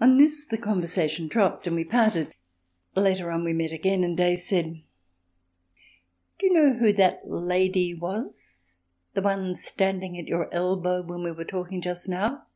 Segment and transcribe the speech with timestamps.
[0.00, 2.32] On this the conversation dropped, and we parted.
[2.94, 4.80] Later on we met again and Day said:
[6.38, 11.44] "Do you know who that lady was—the one standing at your elbow when we were
[11.44, 12.46] talking just now?"